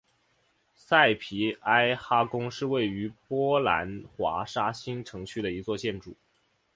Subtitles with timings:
[0.73, 6.15] 萨皮埃哈宫是位于波兰华沙新城区的一座建筑。